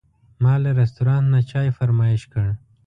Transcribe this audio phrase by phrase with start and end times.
[0.43, 2.45] ما له رستورانت نه چای فرمایش کړ.